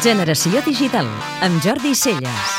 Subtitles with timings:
[0.00, 1.04] Generació Digital,
[1.44, 2.52] amb Jordi Celles.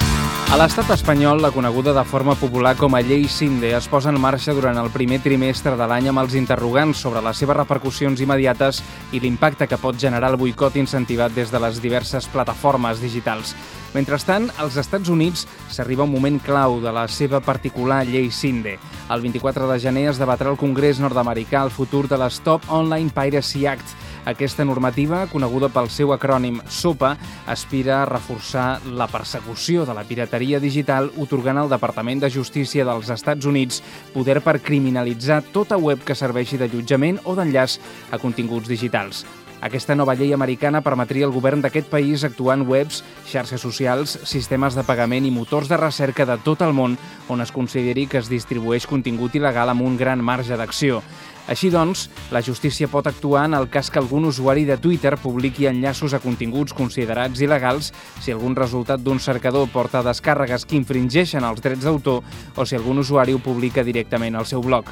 [0.53, 4.19] A l'estat espanyol, la coneguda de forma popular com a llei Cinde es posa en
[4.21, 8.83] marxa durant el primer trimestre de l'any amb els interrogants sobre les seves repercussions immediates
[9.09, 13.55] i l'impacte que pot generar el boicot incentivat des de les diverses plataformes digitals.
[13.95, 18.77] Mentrestant, als Estats Units s'arriba un moment clau de la seva particular llei Cinde.
[19.09, 23.65] El 24 de gener es debatrà al Congrés nord-americà el futur de l'Stop Online Piracy
[23.65, 27.15] Act, aquesta normativa, coneguda pel seu acrònim SOPA,
[27.49, 33.09] aspira a reforçar la persecució de la pirateria digital otorgant al Departament de Justícia dels
[33.09, 33.81] Estats Units
[34.13, 37.79] poder per criminalitzar tota web que serveixi d'allotjament o d'enllaç
[38.11, 39.25] a continguts digitals.
[39.61, 44.73] Aquesta nova llei americana permetria al govern d'aquest país actuar en webs, xarxes socials, sistemes
[44.73, 46.97] de pagament i motors de recerca de tot el món
[47.29, 51.03] on es consideri que es distribueix contingut il·legal amb un gran marge d'acció.
[51.45, 55.69] Així doncs, la justícia pot actuar en el cas que algun usuari de Twitter publiqui
[55.69, 61.61] enllaços a continguts considerats il·legals si algun resultat d'un cercador porta descàrregues que infringeixen els
[61.61, 62.23] drets d'autor
[62.55, 64.89] o si algun usuari ho publica directament al seu blog.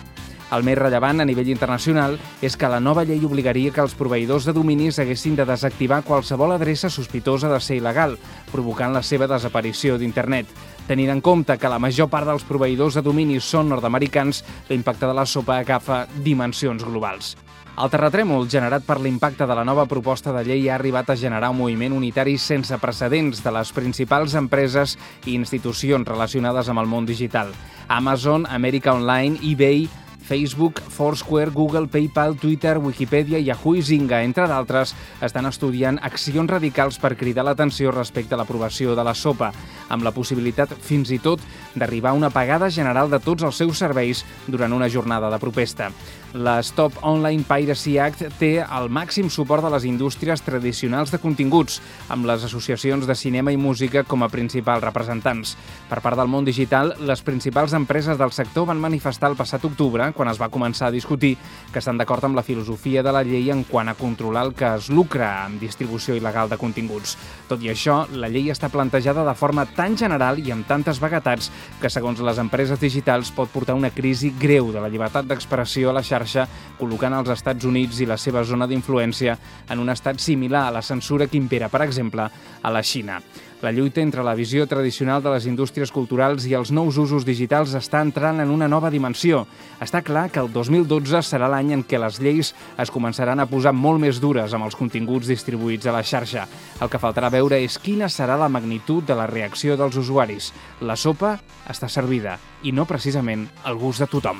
[0.55, 4.47] El més rellevant a nivell internacional és que la nova llei obligaria que els proveïdors
[4.49, 8.17] de dominis haguessin de desactivar qualsevol adreça sospitosa de ser il·legal,
[8.51, 10.49] provocant la seva desaparició d'internet.
[10.87, 15.13] Tenint en compte que la major part dels proveïdors de dominis són nord-americans, l'impacte de
[15.13, 17.35] la sopa agafa dimensions globals.
[17.79, 21.53] El terratrèmol generat per l'impacte de la nova proposta de llei ha arribat a generar
[21.53, 27.07] un moviment unitari sense precedents de les principals empreses i institucions relacionades amb el món
[27.07, 27.53] digital.
[27.87, 29.87] Amazon, America Online, eBay,
[30.29, 34.93] Facebook, Foursquare, Google, PayPal, Twitter, Wikipedia, Yahoo i Zynga, entre d'altres,
[35.25, 39.49] estan estudiant accions radicals per cridar l'atenció respecte a l'aprovació de la sopa,
[39.89, 41.41] amb la possibilitat, fins i tot,
[41.73, 45.89] d'arribar a una pagada general de tots els seus serveis durant una jornada de protesta.
[46.33, 51.79] La Stop Online Piracy Act té el màxim suport de les indústries tradicionals de continguts,
[52.13, 55.55] amb les associacions de cinema i música com a principals representants.
[55.89, 60.11] Per part del món digital, les principals empreses del sector van manifestar el passat octubre,
[60.13, 61.31] quan es va començar a discutir,
[61.73, 64.69] que estan d'acord amb la filosofia de la llei en quant a controlar el que
[64.75, 67.17] es lucra amb distribució il·legal de continguts.
[67.49, 71.49] Tot i això, la llei està plantejada de forma tan general i amb tantes vaguetats
[71.81, 75.97] que, segons les empreses digitals, pot portar una crisi greu de la llibertat d'expressió a
[75.97, 76.47] la xarxa xarxa,
[76.79, 79.37] col·locant els Estats Units i la seva zona d'influència
[79.69, 82.27] en un estat similar a la censura que impera, per exemple,
[82.61, 83.21] a la Xina.
[83.61, 87.73] La lluita entre la visió tradicional de les indústries culturals i els nous usos digitals
[87.75, 89.41] està entrant en una nova dimensió.
[89.83, 93.75] Està clar que el 2012 serà l'any en què les lleis es començaran a posar
[93.75, 96.47] molt més dures amb els continguts distribuïts a la xarxa.
[96.79, 100.53] El que faltarà veure és quina serà la magnitud de la reacció dels usuaris.
[100.79, 101.35] La sopa
[101.67, 104.39] està servida i no precisament al gust de tothom.